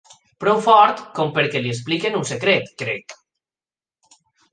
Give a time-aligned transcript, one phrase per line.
[0.43, 2.71] Prou fort com perquè li expliquin un secret,
[3.03, 3.15] crec.